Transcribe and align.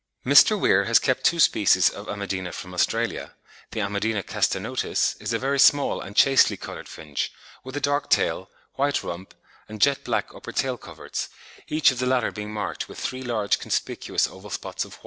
Mr. 0.25 0.59
Weir 0.59 0.85
has 0.85 0.97
kept 0.97 1.23
two 1.23 1.39
species 1.39 1.87
of 1.87 2.07
Amadina 2.09 2.51
from 2.53 2.73
Australia: 2.73 3.35
the 3.69 3.81
A. 3.81 4.23
castanotis 4.23 5.15
is 5.21 5.31
a 5.31 5.37
very 5.37 5.59
small 5.59 6.01
and 6.01 6.15
chastely 6.15 6.57
coloured 6.57 6.89
finch, 6.89 7.31
with 7.63 7.77
a 7.77 7.79
dark 7.79 8.09
tail, 8.09 8.49
white 8.77 9.03
rump, 9.03 9.35
and 9.69 9.79
jet 9.79 10.03
black 10.03 10.33
upper 10.33 10.51
tail 10.53 10.79
coverts, 10.79 11.29
each 11.67 11.91
of 11.91 11.99
the 11.99 12.07
latter 12.07 12.31
being 12.31 12.51
marked 12.51 12.89
with 12.89 12.97
three 12.99 13.21
large 13.21 13.59
conspicuous 13.59 14.27
oval 14.27 14.49
spots 14.49 14.85
of 14.85 14.93
white. 14.95 14.99